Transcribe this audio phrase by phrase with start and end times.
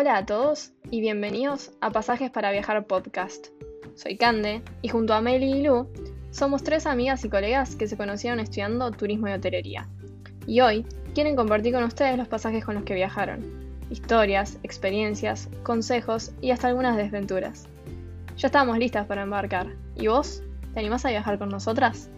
[0.00, 3.48] Hola a todos y bienvenidos a Pasajes para Viajar podcast.
[3.96, 5.88] Soy Cande y junto a Meli y Lu
[6.30, 9.90] somos tres amigas y colegas que se conocieron estudiando turismo y hotelería.
[10.46, 13.44] Y hoy quieren compartir con ustedes los pasajes con los que viajaron,
[13.90, 17.68] historias, experiencias, consejos y hasta algunas desventuras.
[18.38, 19.66] Ya estamos listas para embarcar.
[19.96, 20.42] ¿Y vos?
[20.72, 22.08] ¿Te animás a viajar con nosotras?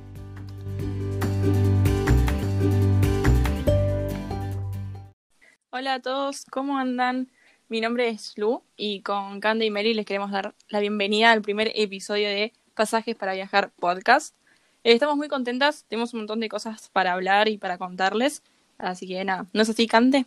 [5.70, 7.31] Hola a todos, ¿cómo andan?
[7.72, 11.40] Mi nombre es Lu y con Candy y Mary les queremos dar la bienvenida al
[11.40, 14.36] primer episodio de Pasajes para Viajar podcast.
[14.84, 18.42] Eh, estamos muy contentas, tenemos un montón de cosas para hablar y para contarles,
[18.76, 20.26] así que nada, ¿no es así, Cande?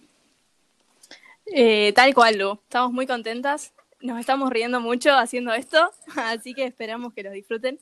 [1.46, 6.64] Eh, tal cual, Lu, estamos muy contentas, nos estamos riendo mucho haciendo esto, así que
[6.64, 7.78] esperamos que los disfruten.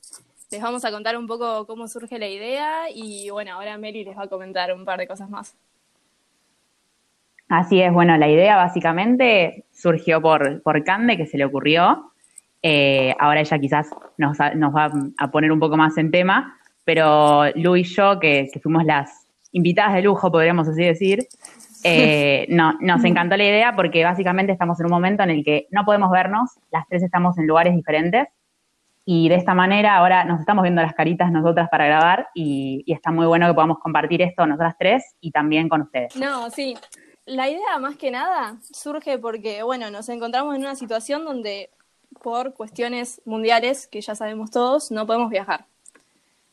[0.50, 4.14] Les vamos a contar un poco cómo surge la idea y bueno, ahora Mary les
[4.14, 5.56] va a comentar un par de cosas más.
[7.48, 12.12] Así es, bueno, la idea básicamente surgió por, por Cande, que se le ocurrió.
[12.62, 17.76] Eh, ahora ella quizás nos, va a poner un poco más en tema, pero Lu
[17.76, 21.26] y yo, que, fuimos las invitadas de lujo, podríamos así decir,
[21.84, 25.66] eh, no, nos encantó la idea porque básicamente estamos en un momento en el que
[25.70, 28.28] no podemos vernos, las tres estamos en lugares diferentes
[29.04, 32.94] y de esta manera ahora nos estamos viendo las caritas nosotras para grabar y, y
[32.94, 36.16] está muy bueno que podamos compartir esto nosotras tres y también con ustedes.
[36.16, 36.74] No, sí,
[37.26, 41.70] la idea más que nada surge porque, bueno, nos encontramos en una situación donde
[42.22, 45.66] por cuestiones mundiales, que ya sabemos todos, no podemos viajar.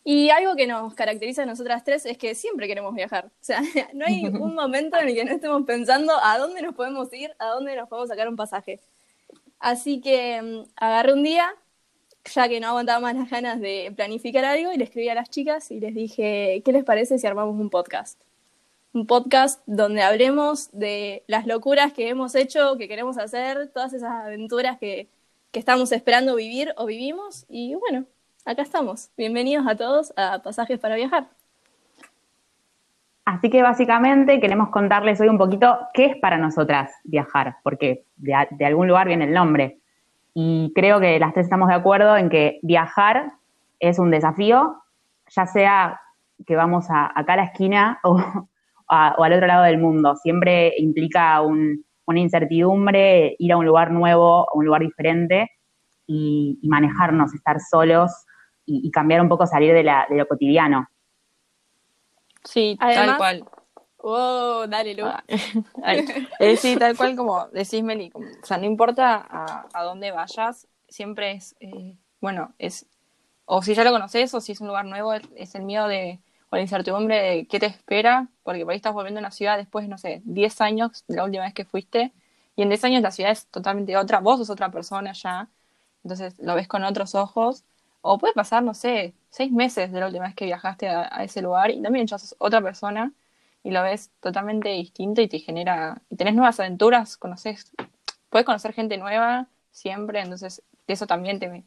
[0.03, 3.25] Y algo que nos caracteriza a nosotras tres es que siempre queremos viajar.
[3.25, 3.61] O sea,
[3.93, 7.31] no hay un momento en el que no estemos pensando a dónde nos podemos ir,
[7.39, 8.79] a dónde nos podemos sacar un pasaje.
[9.59, 11.53] Así que mm, agarré un día,
[12.33, 15.29] ya que no aguantaba más las ganas de planificar algo, y le escribí a las
[15.29, 18.19] chicas y les dije, ¿qué les parece si armamos un podcast?
[18.93, 24.11] Un podcast donde hablemos de las locuras que hemos hecho, que queremos hacer, todas esas
[24.25, 25.09] aventuras que,
[25.53, 27.45] estamos esperando vivir o vivimos.
[27.49, 28.05] Y bueno,
[28.45, 29.09] acá estamos.
[29.17, 31.27] Bienvenidos a todos a Pasajes para Viajar.
[33.25, 38.65] Así que básicamente queremos contarles hoy un poquito qué es para nosotras viajar, porque de,
[38.65, 39.79] algún lugar viene el nombre.
[40.33, 43.33] Y creo que las tres estamos de acuerdo en que viajar
[43.81, 44.81] es un desafío,
[45.27, 45.99] ya sea
[46.47, 48.47] que vamos a, acá a la esquina o,
[48.91, 50.15] o al otro lado del mundo.
[50.15, 55.49] Siempre implica una incertidumbre, ir a un lugar nuevo, a un lugar diferente
[56.05, 58.11] y, manejarnos, estar solos
[58.65, 60.87] y, cambiar un poco, salir de, lo cotidiano.
[62.43, 63.45] Sí, tal cual.
[64.03, 65.05] Oh, dale, Lu.
[65.05, 65.23] Ah,
[66.39, 68.11] eh, sí, tal cual como decís, Meli.
[68.15, 69.27] o sea, no importa
[69.73, 72.87] a, dónde vayas, siempre es, eh, bueno, es,
[73.45, 76.19] o si ya lo conoces o si es un lugar nuevo, es el miedo de,
[76.51, 79.57] o la incertidumbre de qué te espera, porque por ahí estás volviendo a una ciudad
[79.57, 82.13] después, no sé, 10 años de la última vez que fuiste,
[82.57, 85.47] y en 10 años la ciudad es totalmente otra, vos sos otra persona ya,
[86.03, 87.63] entonces lo ves con otros ojos,
[88.01, 91.41] o puede pasar, no sé, 6 meses de la última vez que viajaste a, ese
[91.41, 93.13] lugar y también ya sos otra persona
[93.63, 97.71] y lo ves totalmente distinto y te genera, y tenés nuevas aventuras, conoces,
[98.29, 101.63] puedes conocer gente nueva siempre, entonces eso también te,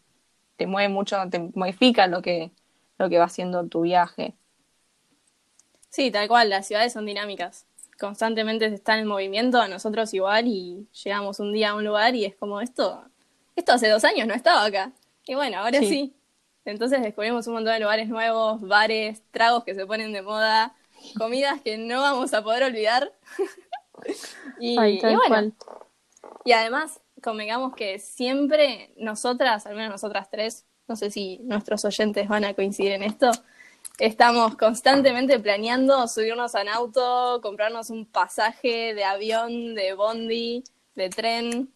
[0.57, 2.51] te mueve mucho, te modifica lo que,
[2.99, 4.35] lo que va haciendo tu viaje.
[5.95, 7.67] Sí, tal cual, las ciudades son dinámicas.
[8.01, 12.25] Constantemente están en movimiento, a nosotros igual, y llegamos un día a un lugar y
[12.25, 13.05] es como esto,
[13.55, 14.91] esto hace dos años no estaba acá.
[15.25, 16.13] Y bueno, ahora sí.
[16.65, 20.75] Entonces descubrimos un montón de lugares nuevos, bares, tragos que se ponen de moda,
[21.17, 23.13] comidas que no vamos a poder olvidar.
[24.59, 25.53] y, bueno,
[26.45, 32.27] y además, convengamos que siempre nosotras, al menos nosotras tres, no sé si nuestros oyentes
[32.27, 33.31] van a coincidir en esto,
[33.99, 40.65] Estamos constantemente planeando subirnos en auto, comprarnos un pasaje de avión, de bondi,
[40.97, 41.69] de tren,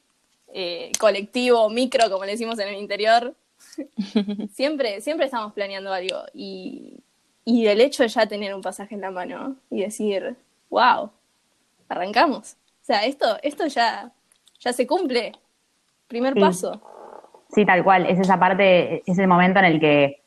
[0.49, 3.35] eh, colectivo, micro, como le decimos en el interior.
[4.53, 6.23] siempre, siempre estamos planeando algo.
[6.35, 7.01] Y,
[7.45, 10.37] y el hecho de ya tener un pasaje en la mano y decir,
[10.71, 11.11] wow,
[11.89, 12.57] arrancamos.
[12.83, 14.11] O sea, esto, esto ya,
[14.59, 15.33] ya se cumple.
[16.09, 16.81] Primer paso.
[17.55, 18.07] Sí, tal cual.
[18.07, 20.23] Es esa parte, es el momento en el que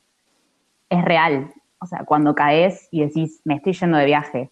[0.89, 1.53] es real.
[1.81, 4.51] O sea, cuando caes y decís, me estoy yendo de viaje.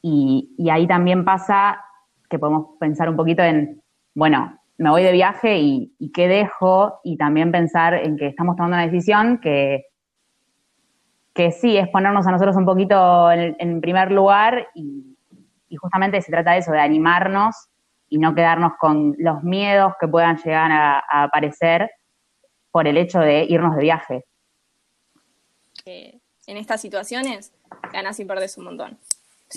[0.00, 1.84] Y, ahí también pasa
[2.30, 3.82] que podemos pensar un poquito en,
[4.14, 8.76] bueno, me voy de viaje y, qué dejo, y también pensar en que estamos tomando
[8.76, 9.84] una decisión que,
[11.34, 15.16] que sí, es ponernos a nosotros un poquito en, primer lugar y,
[15.76, 17.68] justamente se trata de eso, de animarnos
[18.08, 21.90] y no quedarnos con los miedos que puedan llegar a, a aparecer
[22.70, 24.24] por el hecho de irnos de viaje.
[25.84, 27.52] Eh, en estas situaciones,
[27.92, 28.98] ganas y perdes un montón.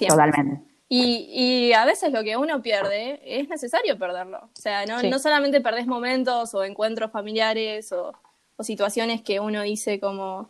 [0.07, 0.61] Totalmente.
[0.89, 1.27] Y,
[1.69, 4.37] y a veces lo que uno pierde es necesario perderlo.
[4.37, 5.09] O sea, no, Sí.
[5.09, 8.13] no solamente perdés momentos o encuentros familiares o,
[8.55, 10.49] o situaciones que uno dice como,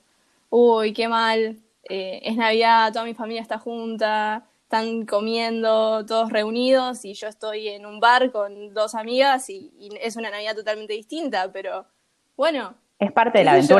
[0.49, 1.57] uy, qué mal,
[1.89, 7.69] eh, es Navidad, toda mi familia está junta, están comiendo todos reunidos y yo estoy
[7.69, 11.85] en un bar con dos amigas y, y es una Navidad totalmente distinta, pero
[12.35, 13.79] bueno, Es parte de la ¿Qué sé yo?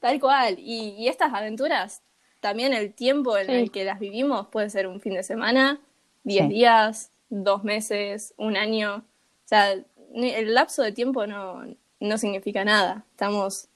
[0.00, 0.56] Tal cual.
[0.58, 2.02] Y, y estas aventuras,
[2.40, 3.52] también el tiempo en Sí.
[3.52, 5.80] el que las vivimos puede ser un fin de semana,
[6.24, 6.52] diez Sí.
[6.52, 8.96] días, dos meses, un año.
[8.96, 11.62] O sea, el lapso de tiempo no,
[12.00, 13.04] no significa nada.
[13.12, 13.68] Estamos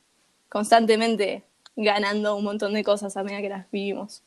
[0.49, 1.43] constantemente
[1.77, 4.23] ganando un montón de cosas a medida que las vivimos.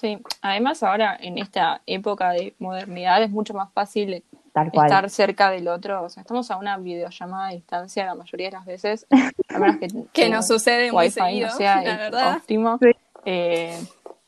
[0.00, 4.24] Sí, además ahora en esta época de modernidad es mucho más fácil
[4.54, 4.86] Tal cual.
[4.86, 6.02] estar cerca del otro.
[6.02, 9.06] O sea, estamos a una videollamada a distancia la mayoría de las veces,
[9.48, 12.36] a menos que, Que nos sucede muy wifi seguido, no sea la el verdad.
[12.38, 12.78] óptimo.
[12.80, 12.90] Sí.
[13.26, 13.78] Eh,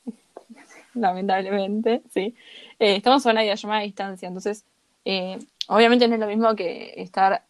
[0.94, 2.34] lamentablemente, sí.
[2.78, 4.66] Eh, estamos a una videollamada a distancia, entonces
[5.06, 5.38] eh,
[5.68, 7.44] obviamente no es lo mismo que estar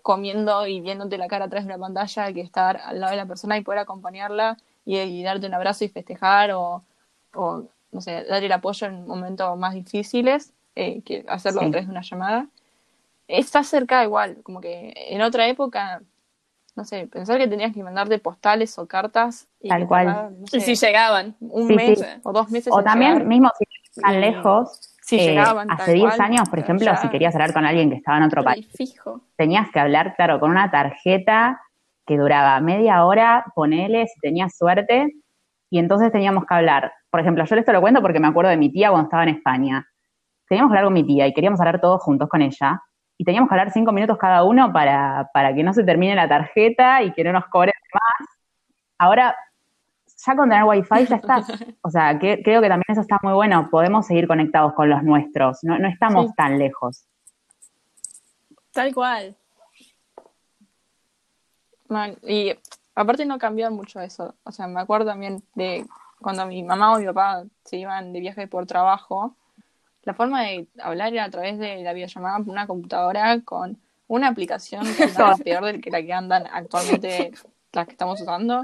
[0.00, 3.26] comiendo y viéndote la cara atrás de una pantalla que estar al lado de la
[3.26, 4.56] persona y poder acompañarla
[4.86, 6.82] y, y darte un abrazo y festejar o,
[7.36, 11.66] o, no sé, dar el apoyo en momentos más difíciles eh, que hacerlo Sí.
[11.66, 12.46] a través de una llamada.
[13.28, 16.02] Está cerca igual, como que en otra época,
[16.76, 20.06] no sé, pensar que tenías que mandarte postales o cartas y Tal cual.
[20.06, 21.34] no Y si llegaban.
[21.40, 22.04] un Sí, mes sí.
[22.22, 23.26] o dos meses O también, llegar.
[23.26, 26.96] mismo si Y lejos, si eh, llegaban, hace tal 10 cual, años, por ejemplo, ya-
[26.98, 29.22] si querías hablar con alguien que estaba en otro país, fijo.
[29.36, 31.60] tenías que hablar, claro, con una tarjeta
[32.06, 35.08] que duraba media hora, ponele, si tenías suerte,
[35.70, 36.92] y entonces teníamos que hablar.
[37.10, 39.30] Por ejemplo, yo esto lo cuento porque me acuerdo de mi tía cuando estaba en
[39.30, 39.86] España.
[40.48, 42.80] Teníamos que hablar con mi tía y queríamos hablar todos juntos con ella,
[43.18, 46.28] y teníamos que hablar cinco minutos cada uno para, para que no se termine la
[46.28, 48.28] tarjeta y que no nos cobren más.
[48.98, 49.34] Ahora,
[50.26, 51.36] ya con tener wifi ya está.
[51.82, 53.68] O sea, que, creo que también eso está muy bueno.
[53.70, 55.58] Podemos seguir conectados con los nuestros.
[55.62, 56.32] No, no estamos Sí.
[56.36, 57.06] tan lejos.
[58.72, 59.36] Tal cual.
[61.88, 62.18] Mal.
[62.22, 62.54] Y
[62.96, 64.34] aparte no cambió mucho eso.
[64.42, 65.86] O sea, me acuerdo también de
[66.20, 69.36] cuando mi mamá o mi papá se iban de viaje por trabajo,
[70.02, 73.78] la forma de hablar era a través de la videollamada por una computadora con
[74.08, 77.32] una aplicación que andaba peor de que la que andan actualmente
[77.72, 78.62] las que estamos usando,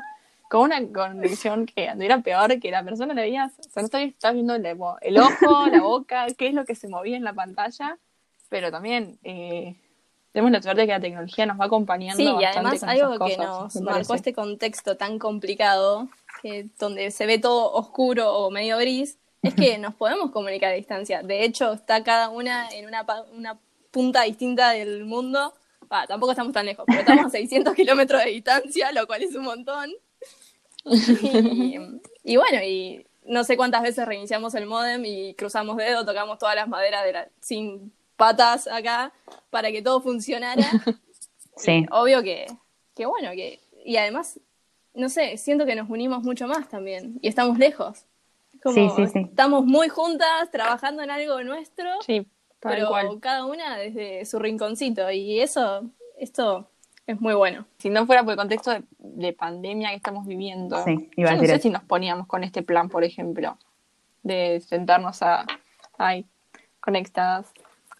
[0.48, 4.34] con una conexión que era peor que la persona le veías, o sea, no estabas
[4.34, 7.98] viendo el, el ojo, la boca, qué es lo que se movía en la pantalla,
[8.48, 9.76] pero también eh,
[10.32, 13.26] tenemos la suerte de que la tecnología nos va acompañando Sí, y además con algo
[13.26, 16.08] que nos marcó este contexto tan complicado,
[16.42, 20.76] que donde se ve todo oscuro o medio gris, es que nos podemos comunicar a
[20.76, 21.22] distancia.
[21.22, 23.58] De hecho, está cada una en una,
[23.90, 25.52] punta distinta del mundo.
[26.08, 29.44] Tampoco estamos tan lejos, pero estamos a 600 kilómetros de distancia, lo cual es un
[29.44, 29.90] montón.
[30.86, 31.76] Y,
[32.24, 36.56] y bueno, y no sé cuántas veces reiniciamos el modem y cruzamos dedos, tocamos todas
[36.56, 39.12] las maderas de la, sin patas acá
[39.50, 40.62] para que todo funcionara.
[41.54, 41.84] Sí.
[41.90, 42.46] Obvio que,
[42.96, 43.60] que bueno, que.
[43.84, 44.40] Y además,
[44.94, 47.18] no sé, siento que nos unimos mucho más también.
[47.20, 48.06] Y estamos lejos.
[48.62, 49.18] Como Sí, sí, sí.
[49.28, 52.26] Estamos muy juntas, trabajando en algo nuestro, Sí,
[52.58, 53.20] pero cual.
[53.20, 55.10] cada una desde su rinconcito.
[55.10, 55.82] Y eso,
[56.16, 56.66] esto
[57.06, 57.66] es muy bueno.
[57.76, 61.34] Si no fuera por el contexto de, de pandemia que estamos viviendo, Sí, iba a
[61.34, 63.58] yo no sé si nos poníamos con este plan, por ejemplo,
[64.22, 65.44] de sentarnos a,
[65.98, 66.24] ay,
[66.80, 67.52] conectadas,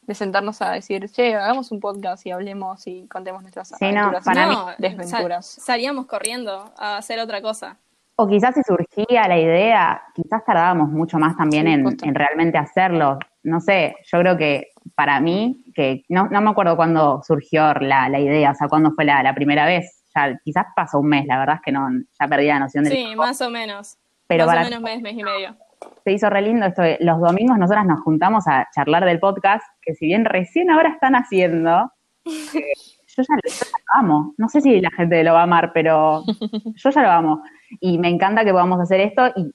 [0.03, 4.01] de sentarnos a decir, che, hagamos un podcast y hablemos y contemos nuestras Sí, no,
[4.09, 5.47] aventuras para y mí- desventuras.
[5.47, 7.77] sal- salíamos corriendo a hacer otra cosa.
[8.17, 12.59] O quizás si surgía la idea, quizás tardábamos mucho más también Sí, en, en realmente
[12.59, 13.19] hacerlo.
[13.43, 18.09] No sé, yo creo que para mí, que no, no me acuerdo cuándo surgió la,
[18.09, 20.03] la idea, o sea, cuándo fue la, la primera vez.
[20.15, 21.89] Ya, quizás pasó un mes, la verdad es que no,
[22.21, 23.23] ya perdí la noción del Sí, tiempo.
[23.23, 23.97] más o menos.
[24.27, 25.57] Pero más para o menos mes, mes y medio.
[26.05, 29.65] Se hizo re lindo esto de los domingos nosotras nos juntamos a charlar del podcast,
[29.81, 31.91] que si bien recién ahora están haciendo,
[32.25, 32.73] eh,
[33.07, 34.35] yo, ya, yo ya lo amo.
[34.39, 36.23] No sé si la gente lo va a amar, pero
[36.77, 37.43] yo ya lo amo.
[37.81, 39.51] Y me encanta que podamos hacer esto y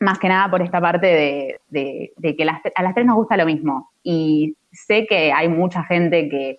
[0.00, 3.16] más que nada por esta parte de, de- de que las- a las tres nos
[3.16, 3.90] gusta lo mismo.
[4.02, 6.58] Y sé que hay mucha gente que,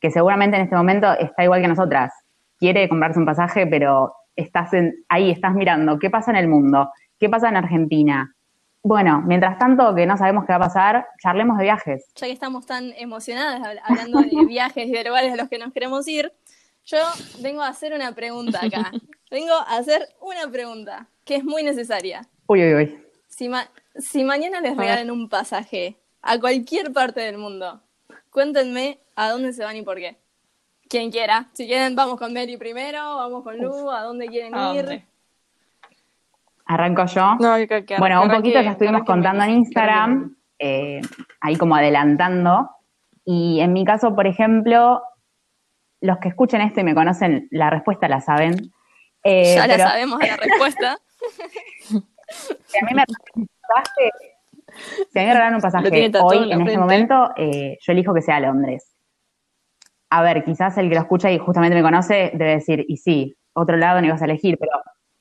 [0.00, 2.12] que seguramente en este momento está igual que nosotras.
[2.58, 6.90] Quiere comprarse un pasaje, pero estás en- ahí, estás mirando qué pasa en el mundo,
[7.18, 8.32] qué pasa en Argentina.
[8.88, 12.04] Bueno, mientras tanto que no sabemos qué va a pasar, charlemos de viajes.
[12.14, 15.58] ya que estamos tan emocionadas hab- hablando de viajes y de lugares a los que
[15.58, 16.32] nos queremos ir,
[16.84, 16.98] yo
[17.40, 18.92] vengo a hacer una pregunta acá.
[19.28, 22.28] Vengo a hacer una pregunta que es muy necesaria.
[22.46, 23.04] Uy, uy, uy.
[23.26, 27.80] Si, ma- si mañana les regalan un pasaje a cualquier parte del mundo,
[28.30, 30.16] cuéntenme a dónde se van y por qué.
[30.88, 31.48] Quien quiera.
[31.54, 35.02] Si quieren, vamos con Mary primero, vamos con Lu, a dónde quieren ¿A ir.
[36.66, 37.36] Arranco yo.
[37.40, 41.00] No, que- Bueno, un poquito ya estuvimos contando en Instagram, eh,
[41.40, 42.70] ahí como adelantando.
[43.24, 45.02] Y en mi caso, por ejemplo,
[46.00, 48.72] los que escuchen esto y me conocen, la respuesta la saben.
[49.22, 50.98] Eh, ya pero la sabemos la respuesta.
[52.66, 54.10] Si a mí me regalan un pasaje,
[55.12, 55.88] si a mí me regalan un pasaje
[56.24, 58.96] hoy, en este momento, eh, yo elijo que sea Londres.
[60.10, 63.36] A ver, quizás el que lo escucha y justamente me conoce debe decir, y sí,
[63.52, 64.72] otro lado no ibas a elegir, pero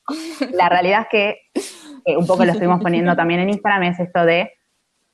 [0.53, 1.37] la realidad es que
[2.05, 4.51] eh, un poco lo estuvimos poniendo también en Instagram, es esto de,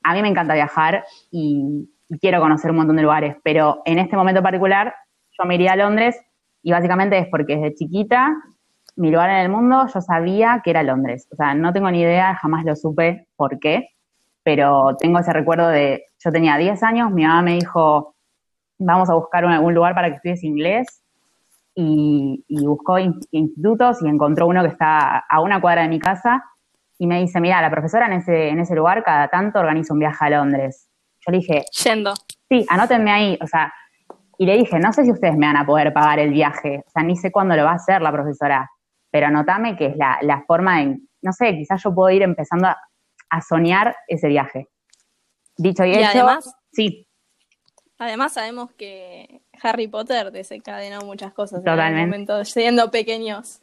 [0.02, 1.88] a mí me encanta viajar y,
[2.20, 4.94] quiero conocer un montón de lugares, pero en este momento particular
[5.30, 6.20] yo me iría a Londres
[6.62, 8.36] y básicamente es porque desde chiquita
[8.96, 11.26] mi lugar en el mundo yo sabía que era Londres.
[11.32, 13.88] O sea, no tengo ni idea, jamás lo supe por qué,
[14.42, 18.14] pero tengo ese recuerdo de, yo tenía 10 años, mi mamá me dijo,
[18.78, 21.01] vamos a buscar un- algún lugar para que estudies inglés
[21.74, 25.98] y, y buscó in- institutos y encontró uno que está a una cuadra de mi
[25.98, 26.44] casa
[26.98, 29.98] y me dice, mira, la profesora en ese, en ese lugar cada tanto organiza un
[30.00, 30.88] viaje a Londres.
[31.26, 32.14] Yo le dije, Yendo.
[32.48, 33.72] sí, anótenme ahí, o sea,
[34.38, 36.90] y le dije, no sé si ustedes me van a poder pagar el viaje, o
[36.90, 38.68] sea, ni sé cuándo lo va a hacer la profesora,
[39.10, 42.68] pero anotame que es la, la forma en, no sé, quizás yo puedo ir empezando
[42.68, 42.76] a,
[43.30, 44.68] a soñar ese viaje.
[45.56, 47.06] Dicho y, Y hecho, además- sí,
[47.98, 52.00] Además sabemos que Harry Potter desencadenó muchas cosas en Totalmente.
[52.00, 53.60] algún momento, siendo pequeños.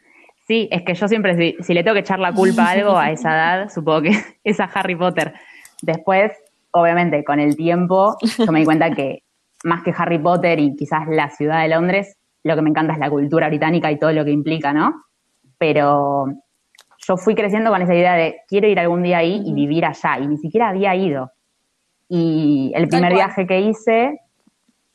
[0.47, 2.97] sí, es que yo siempre, si, si le tengo que echar la culpa a algo
[2.97, 4.11] a esa edad, supongo que
[4.43, 5.33] es a Harry Potter.
[5.81, 6.31] Después,
[6.71, 9.23] obviamente, con el tiempo, yo me di cuenta que
[9.63, 12.99] más que Harry Potter y quizás la ciudad de Londres, lo que me encanta es
[12.99, 15.03] la cultura británica y todo lo que implica, ¿no?
[15.57, 16.25] Pero
[17.05, 20.17] yo fui creciendo con esa idea de quiero ir algún día ahí y vivir allá,
[20.19, 21.31] y ni siquiera había ido.
[22.09, 24.19] Y el primer viaje que hice,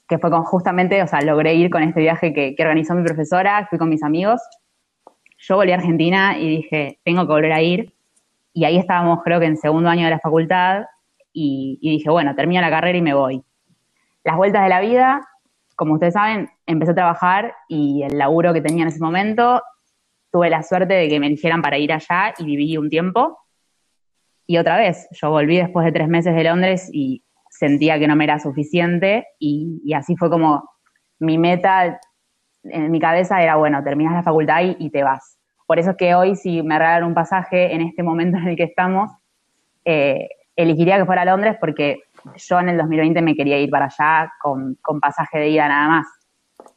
[0.08, 3.04] que fue con justamente, o sea, logré ir con este viaje que, que organizó mi
[3.04, 4.40] profesora, fui con mis amigos,
[5.38, 7.94] yo volví a Argentina y dije, tengo que volver a ir.
[8.52, 10.84] Y ahí estábamos, creo que en segundo año de la facultad,
[11.32, 13.42] y, y dije, bueno, termino la carrera y me voy.
[14.22, 15.20] Las vueltas de la vida,
[15.76, 19.62] como ustedes saben, empecé a trabajar y el laburo que tenía en ese momento,
[20.30, 23.38] tuve la suerte de que me eligieran para ir allá y viví un tiempo.
[24.46, 28.16] Y otra vez, yo volví después de tres meses de Londres y sentía que no
[28.16, 30.68] me era suficiente y, y así fue como
[31.18, 32.00] mi meta
[32.64, 35.38] en mi cabeza era, bueno, terminas la facultad y, y te vas.
[35.66, 38.56] Por eso es que hoy, si me regalan un pasaje en este momento en el
[38.56, 39.10] que estamos,
[39.84, 42.00] eh, elegiría que fuera a Londres porque
[42.36, 45.88] yo en el 2020 me quería ir para allá con, con pasaje de ida nada
[45.88, 46.06] más.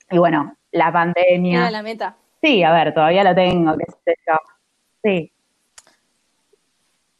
[0.10, 1.60] Y bueno, la pandemia...
[1.60, 2.16] Era la meta.
[2.42, 4.36] Sí, a ver, todavía lo tengo, qué sé yo.
[5.04, 5.32] Sí,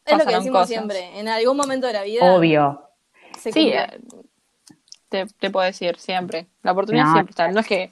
[0.08, 0.68] Es lo que decimos cosas.
[0.70, 1.20] siempre.
[1.20, 2.82] En algún momento de la vida obvio.
[3.38, 3.88] se Sí, eh,
[5.10, 6.48] te, te puedo decir, siempre.
[6.64, 7.14] La oportunidad No.
[7.14, 7.52] siempre está.
[7.52, 7.92] No es que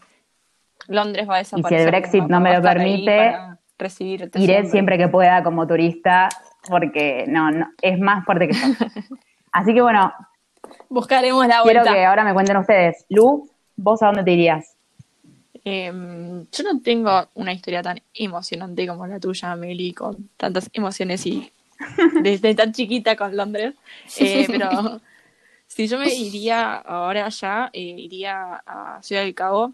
[0.88, 1.88] Londres va a Y si el desaparecer.
[1.92, 3.36] Brexit no me lo permite,
[3.78, 6.30] recibirte Iré siempre que pueda como turista
[6.70, 8.60] porque no, no es más fuerte que yo.
[9.52, 10.12] Así que bueno,
[10.90, 11.94] Buscaremos la quiero vuelta.
[11.94, 13.06] que ahora me cuenten ustedes.
[13.10, 14.76] Lu, ¿vos a dónde te irías?
[15.64, 21.26] Em, yo no tengo una historia tan emocionante como la tuya, Meli, con tantas emociones
[21.26, 21.52] y
[22.22, 23.76] desde tan chiquita con Londres.
[24.20, 25.02] Eh, pero
[25.68, 29.74] si yo me iría ahora ya, eh, iría a Ciudad del Cabo,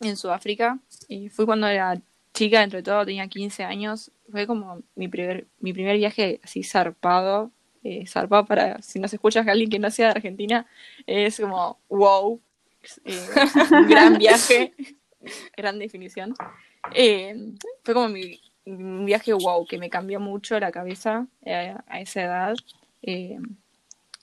[0.00, 0.78] en Sudáfrica.
[1.08, 2.00] Y fui cuando era
[2.32, 4.10] chica, entre todo, tenía 15 años.
[4.30, 7.50] Fue como mi primer, mi primer viaje así zarpado.
[7.82, 10.66] Eh, zarpado para, si nos escuchas alguien que no sea de Argentina,
[11.06, 12.38] es como, wow,
[13.06, 13.26] eh,
[13.70, 14.74] un gran viaje,
[15.56, 16.34] gran definición.
[16.92, 18.38] Eh, fue como mi,
[18.70, 22.54] un viaje wow, que me cambió mucho la cabeza eh, a esa edad.
[23.02, 23.38] Eh,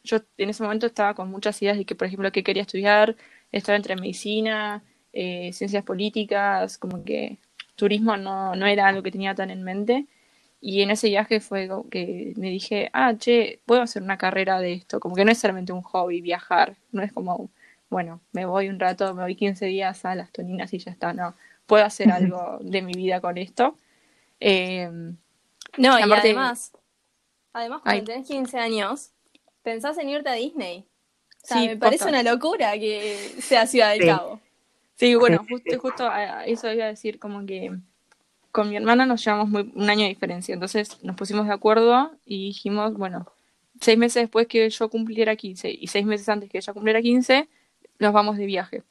[0.03, 3.15] yo en ese momento estaba con muchas ideas de que, por ejemplo, qué quería estudiar,
[3.51, 7.37] estaba entre medicina, eh, ciencias políticas, como que
[7.75, 10.07] turismo no, no era algo que tenía tan en mente.
[10.61, 14.73] Y en ese viaje fue que me dije, ah, che, puedo hacer una carrera de
[14.73, 17.49] esto, como que no es solamente un hobby viajar, no es como,
[17.89, 21.13] bueno, me voy un rato, me voy 15 días a las toninas y ya está,
[21.13, 21.35] no,
[21.67, 23.75] puedo hacer algo de mi vida con esto.
[24.39, 24.89] Eh,
[25.77, 26.71] No, y Aparte- además,
[27.53, 28.05] además cuando Ay.
[28.05, 29.11] tenés 15 años,
[29.61, 30.85] pensás en irte a Disney.
[31.43, 34.07] O sea, Sí, me parece una locura que sea Ciudad del Sí.
[34.07, 34.39] Cabo.
[34.95, 37.71] Sí, bueno, justo, justo a- a eso iba a decir, como que
[38.51, 42.11] con mi hermana nos llevamos muy, un año de diferencia, entonces nos pusimos de acuerdo
[42.25, 43.27] y dijimos, bueno,
[43.79, 47.47] seis meses después que yo cumpliera 15 y seis meses antes que ella cumpliera 15,
[47.99, 48.81] nos vamos de viaje.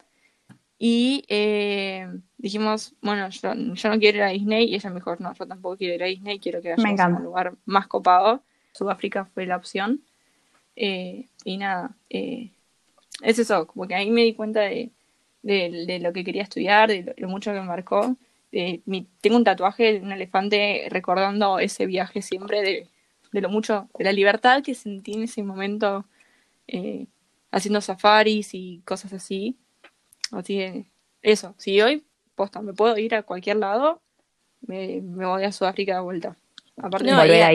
[0.79, 2.07] Y eh,
[2.37, 5.47] dijimos, bueno, yo, yo no quiero ir a Disney y ella me dijo, no, yo
[5.47, 8.43] tampoco quiero ir a Disney, quiero que vayamos a un lugar más copado.
[8.73, 10.03] Sudáfrica fue la opción.
[10.77, 12.51] Eh, y nada, eh,
[13.23, 14.91] es eso, como que ahí me di cuenta de,
[15.43, 18.17] de, de lo que quería estudiar, de lo, lo mucho que me marcó.
[18.53, 22.89] eh, mi- tengo un tatuaje de un elefante recordando ese viaje siempre de,
[23.33, 26.07] de lo mucho, de la libertad que sentí en ese momento
[26.69, 27.07] eh,
[27.53, 29.57] haciendo safaris y cosas así.
[30.33, 30.87] Así que
[31.23, 32.05] eso, si hoy
[32.35, 34.01] posta, me puedo ir a cualquier lado,
[34.61, 36.37] me, me voy a Sudáfrica de vuelta.
[36.77, 37.55] Aparte, No, Volver y- ahí.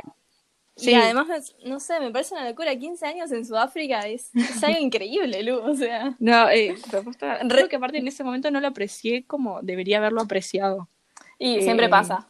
[0.77, 0.91] Sí.
[0.91, 2.75] Y además, no sé, me parece una locura.
[2.75, 5.59] 15 años en Sudáfrica es, es algo increíble, Lu.
[5.59, 8.67] O sea, No, eh, pero posta, Re- creo que aparte en ese momento no lo
[8.67, 10.87] aprecié como debería haberlo apreciado.
[11.37, 12.27] y Eh, siempre pasa.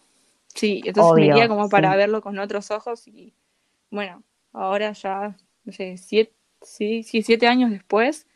[0.53, 1.97] Sí, entonces me Obvio, iría como para sí.
[1.97, 3.33] verlo con otros ojos y
[3.89, 4.21] bueno,
[4.51, 8.27] ahora ya, no sé, siete, sí, sí, siete años después,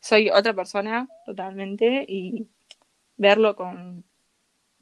[0.00, 2.46] soy otra persona totalmente y
[3.16, 4.02] verlo con,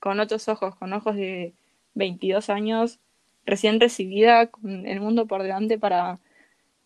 [0.00, 1.52] con otros ojos, con ojos de
[1.94, 2.98] 22 años,
[3.44, 6.18] recién recibida, con el mundo por delante para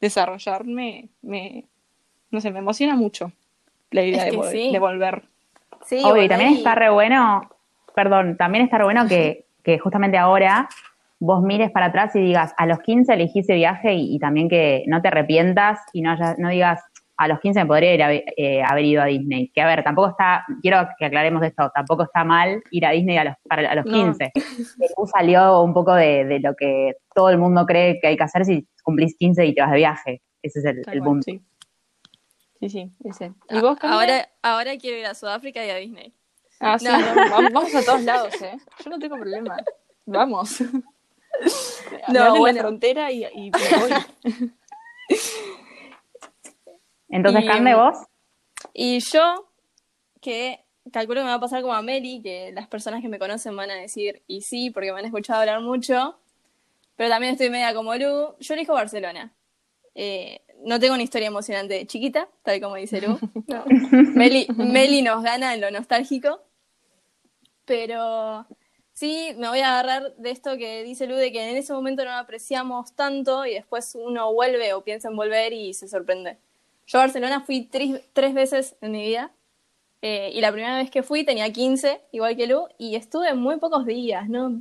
[0.01, 1.65] desarrollarme, me,
[2.31, 3.33] no sé, me emociona mucho
[3.91, 4.73] la idea Es de, que vol- sí.
[4.73, 5.23] de volver.
[5.87, 7.51] Sí, Obvio, y también y- está re bueno,
[7.95, 10.69] perdón, también está re bueno que, que justamente ahora
[11.19, 14.49] vos mires para atrás y digas, a los 15 elegí ese viaje y, y también
[14.49, 16.83] que no te arrepientas y no, haya- no digas,
[17.25, 19.49] a los 15 me podría ir a- eh, haber ido a Disney.
[19.51, 23.17] Que a ver, tampoco está, quiero que aclaremos esto, tampoco está mal ir a Disney
[23.19, 23.93] a los, para, a los No.
[23.93, 24.33] 15.
[24.35, 28.25] Perú salió un poco de, de lo que todo el mundo cree que hay que
[28.25, 30.23] hacer si cumplís 15 y te vas de viaje.
[30.43, 31.25] Ese es el, el punto.
[31.25, 31.41] sí.
[32.61, 33.33] Sí, sí, ese.
[33.51, 36.13] ¿Y vos, ahora, ahora quiero ir a Sudáfrica y a Disney.
[36.61, 36.97] Ah, sí, No.
[36.97, 38.57] no, vamos, vamos a todos lados, ¿eh?
[38.85, 39.57] Yo no tengo problema.
[40.07, 40.61] Vamos.
[40.61, 42.57] Me No, abren bueno.
[42.57, 43.93] la frontera y, y me voy.
[47.13, 47.99] Entonces, Cande, em, vos,
[48.73, 49.49] Y yo,
[50.21, 53.19] que calculo que me va a pasar como a Meli, que las personas que me
[53.19, 56.17] conocen van a decir, y sí, porque me han escuchado hablar mucho,
[56.97, 59.33] pero también estoy media como Lu, yo elijo Barcelona.
[59.95, 63.19] Eh, no tengo una historia emocionante de chiquita, tal como dice Lu.
[63.47, 63.65] No.
[64.15, 66.41] Meli, Meli nos gana en lo nostálgico,
[67.67, 68.47] pero
[68.95, 72.05] sí, me voy a agarrar de esto que dice Lu, de que en ese momento
[72.05, 76.39] no lo apreciamos tanto y después uno vuelve o piensa en volver y se sorprende.
[76.87, 79.33] Yo a Barcelona fui tres, tres veces en mi vida.
[80.05, 83.59] eh, y la primera vez que fui tenía 15, igual que Lu, y estuve muy
[83.59, 84.61] pocos días, ¿no?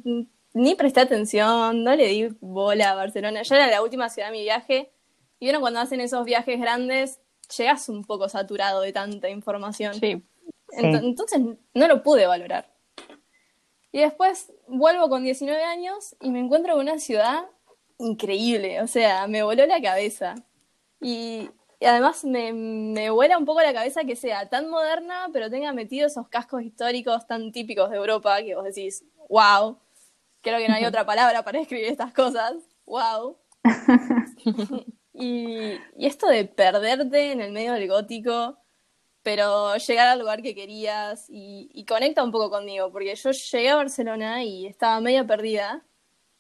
[0.54, 3.42] Ni presté atención, no le di bola a Barcelona.
[3.42, 4.92] Ya era la última ciudad de mi viaje.
[5.40, 7.20] Y uno cuando hacen esos viajes grandes,
[7.58, 9.96] llegas un poco saturado de tanta información.
[9.96, 10.22] Sí.
[10.78, 11.06] Ent- Sí.
[11.08, 11.42] Entonces
[11.74, 12.72] no lo pude valorar.
[13.92, 17.46] Y después vuelvo con 19 años y me encuentro con una ciudad
[17.98, 20.36] increíble, o sea, me voló la cabeza.
[21.02, 21.50] Y,
[21.82, 25.74] y además me, me vuela un poco la cabeza que sea tan moderna, pero tenga
[25.74, 29.80] metido esos cascos históricos tan típicos de Europa que vos decís, wow,
[30.42, 33.38] creo que no hay otra palabra para escribir estas cosas, wow.
[35.14, 38.58] y, y esto de perderte en el medio del gótico,
[39.24, 43.70] pero llegar al lugar que querías y, y conecta un poco conmigo, porque yo llegué
[43.70, 45.86] a Barcelona y estaba medio perdida.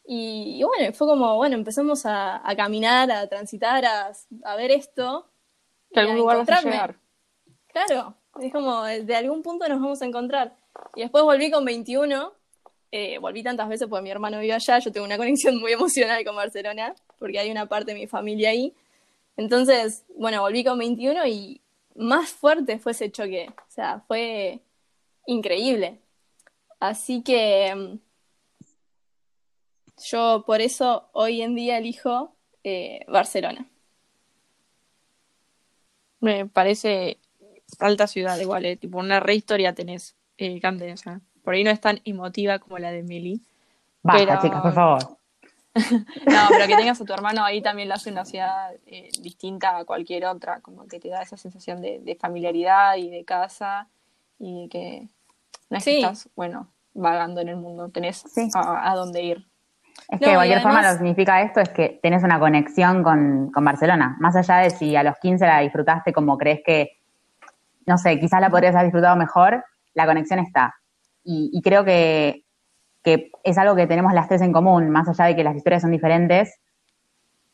[0.06, 4.12] Y, y bueno, fue como, bueno, empezamos a, a caminar, a transitar, a,
[4.46, 5.31] a ver esto.
[5.94, 6.96] Que algún lugar vas a llegar.
[7.68, 10.56] Claro, es como, de algún punto nos vamos a encontrar.
[10.96, 12.34] Y después volví con 21,
[12.92, 16.24] eh, volví tantas veces porque mi hermano vive allá, yo tengo una conexión muy emocional
[16.26, 18.74] con Barcelona, porque hay una parte de mi familia ahí.
[19.38, 21.62] Entonces, bueno, volví con 21 y
[21.96, 24.62] más fuerte fue ese choque, o sea, fue
[25.26, 26.00] increíble.
[26.80, 28.00] Así que mm,
[30.10, 33.68] yo por eso hoy en día elijo eh, Barcelona.
[36.22, 37.18] Me parece
[37.80, 41.64] alta ciudad igual, eh, tipo una re historia tenés, eh, Cande, o sea, por ahí
[41.64, 43.42] no es tan emotiva como la de Meli.
[44.04, 45.18] basta, pero- chicas, por favor.
[46.26, 49.78] No, pero que tengas a tu hermano ahí también lo hace una ciudad eh, distinta
[49.78, 53.88] a cualquier otra, como que te da esa sensación de, de familiaridad y de casa
[54.38, 55.08] y que
[55.70, 58.50] no es que estás, bueno, vagando en el mundo, tenés Sí.
[58.54, 59.48] a, a dónde ir.
[60.10, 63.02] Es No, que de cualquier forma lo que significa esto es que tenés una conexión
[63.04, 64.18] con, con Barcelona.
[64.20, 67.00] Más allá de si a los 15 la disfrutaste como crees que,
[67.86, 70.76] no sé, quizás la podrías haber disfrutado mejor, la conexión está.
[71.24, 72.44] Y, y creo que,
[73.04, 75.82] que es algo que tenemos las tres en común, más allá de que las historias
[75.82, 76.60] son diferentes.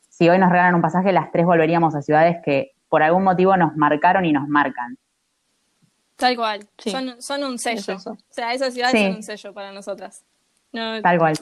[0.08, 3.56] Si hoy nos regalan un pasaje, las tres volveríamos a ciudades que por algún motivo
[3.56, 4.98] nos marcaron y nos marcan.
[6.16, 6.90] Tal cual, Sí.
[6.90, 7.94] son, son un sello.
[7.94, 8.06] Es.
[8.06, 9.06] O sea, esas ciudades Sí.
[9.06, 10.24] son un sello para nosotras.
[10.72, 11.34] No, Tal cual.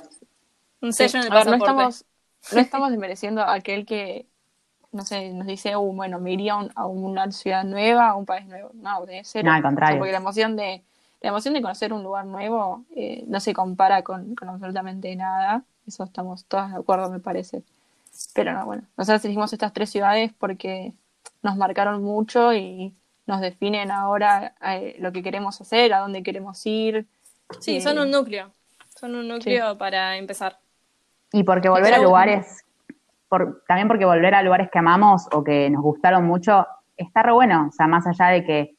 [0.87, 2.05] Un Sí, sello en el a ver, no estamos,
[2.51, 4.29] no estamos desmereciendo a aquel que,
[4.92, 8.16] no sé, nos dice, "Uh, bueno, me iría a, un- a una ciudad nueva, a
[8.16, 8.70] un país nuevo.
[8.75, 9.49] No, de cero.
[9.49, 9.99] No, al O sea, contrario.
[9.99, 10.85] porque la emoción de,
[11.22, 15.64] la emoción de conocer un lugar nuevo eh, no se compara con, con absolutamente nada.
[15.87, 17.64] Eso estamos todas de acuerdo, me parece.
[18.35, 20.94] Pero no, bueno, nosotros elegimos estas tres ciudades porque
[21.42, 22.94] nos marcaron mucho y
[23.27, 27.07] nos definen ahora eh, lo que queremos hacer, a dónde queremos ir,
[27.61, 28.53] Sí, Eh, son un núcleo.
[28.99, 30.59] Son un núcleo para empezar.
[31.33, 32.65] Y porque volver a lugares,
[33.29, 37.33] por, también porque volver a lugares que amamos o que nos gustaron mucho, está re
[37.33, 37.67] bueno.
[37.69, 38.77] O sea, más allá de que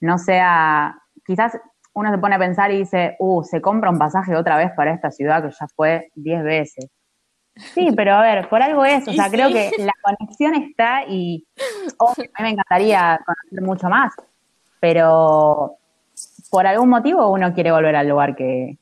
[0.00, 1.58] no sea, quizás
[1.92, 4.92] uno se pone a pensar y dice, uh, se compra un pasaje otra vez para
[4.92, 6.86] esta ciudad que ya fue 10 veces.
[7.56, 9.54] Sí, pero a ver, por algo es, o sea, creo sí.
[9.54, 11.46] que la conexión está y
[11.98, 14.12] obvio, a mí me encantaría conocer mucho más,
[14.78, 15.76] pero
[16.50, 18.78] por algún motivo uno quiere volver al lugar que,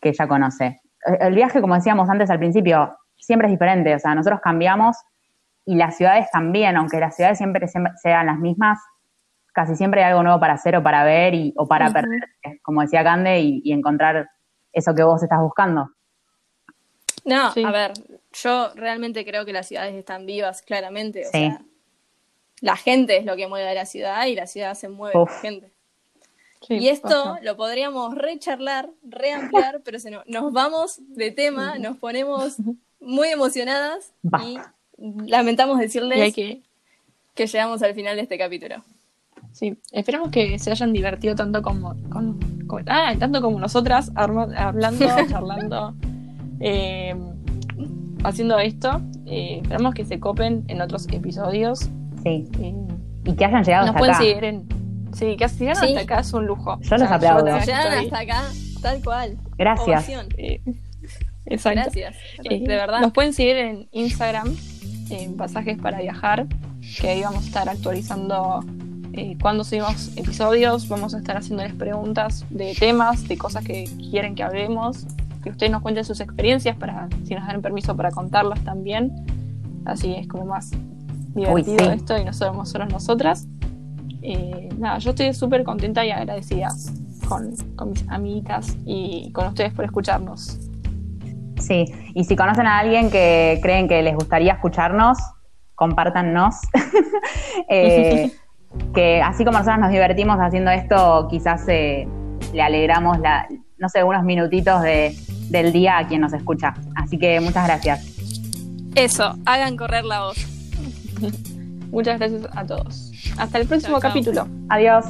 [0.00, 0.80] que ya conoce.
[1.06, 4.96] El- El viaje, como decíamos antes al principio, siempre es diferente, o sea, nosotros cambiamos
[5.64, 8.78] y las ciudades también, aunque las ciudades siempre, siempre sean las mismas,
[9.52, 11.94] casi siempre hay algo nuevo para hacer o para ver y, o para Ujú.
[11.94, 14.28] perderse, como decía Cande, y, y encontrar
[14.72, 15.90] eso que vos estás buscando.
[17.24, 17.64] No, Sí.
[17.64, 17.92] a ver,
[18.32, 21.22] yo realmente creo que las ciudades están vivas, claramente.
[21.26, 21.48] O Sí.
[21.50, 21.60] sea,
[22.60, 25.30] la gente es lo que mueve a la ciudad y la ciudad se mueve Uf.
[25.30, 25.72] por gente.
[26.66, 31.96] Sí, y esto lo podríamos recharlar, reampliar, pero se no- nos vamos de tema, nos
[31.98, 32.56] ponemos
[33.00, 34.12] muy emocionadas
[34.44, 34.58] y
[35.28, 36.62] lamentamos decirles Y que,
[37.34, 38.76] que llegamos al final de este capítulo.
[39.52, 41.94] sí, esperamos que se hayan divertido tanto como,
[42.88, 45.94] ah, tanto como nosotras, arma- hablando, charlando,
[46.60, 47.14] eh,
[48.24, 49.00] haciendo esto.
[49.26, 51.80] Eh, esperamos que se copen en otros episodios.
[52.22, 52.48] Sí.
[52.60, 52.74] Eh,
[53.24, 54.24] Y que hayan llegado nos hasta pueden acá.
[54.24, 54.75] seguir en.
[55.16, 55.96] Sí, que si llegaron Sí.
[55.96, 56.78] hasta acá es un lujo.
[56.82, 57.44] Yo los aplaudo.
[57.44, 58.42] de verdad que Llegaron estoy- hasta acá,
[58.82, 59.38] tal cual.
[59.56, 60.08] Gracias.
[60.36, 60.60] Eh,
[61.46, 61.80] exacto.
[61.82, 62.16] Gracias.
[62.44, 63.00] Eh, de verdad.
[63.00, 64.54] Nos pueden seguir en Instagram,
[65.10, 66.46] en Pasajes para Viajar,
[67.00, 68.60] que ahí vamos a estar actualizando
[69.14, 74.34] eh, cuando subimos episodios, vamos a estar haciéndoles preguntas de temas, de cosas que quieren
[74.34, 75.06] que hablemos,
[75.42, 79.24] que ustedes nos cuenten sus experiencias para, si nos dan permiso para contarlas también.
[79.86, 80.72] Así es como más
[81.34, 81.90] divertido sí.
[81.96, 83.46] esto y no somos solo nosotras.
[84.28, 86.68] Eh, nada, yo estoy súper contenta y agradecida
[87.28, 90.58] con, con mis amiguitas y con ustedes por escucharnos.
[91.60, 95.18] Sí, y si conocen a alguien que creen que les gustaría escucharnos,
[95.74, 96.56] compártannos.
[97.68, 98.30] Eh,
[98.94, 102.06] que así como nosotros nos divertimos haciendo esto, quizás eh,
[102.52, 105.16] le alegramos, la, no sé, unos minutitos de,
[105.48, 106.74] del día a quien nos escucha.
[106.94, 108.06] Así que muchas gracias.
[108.94, 110.36] Eso, hagan correr la voz.
[111.90, 113.05] Muchas gracias a todos.
[113.38, 114.48] Hasta el próximo capítulo.
[114.68, 115.04] Adiós.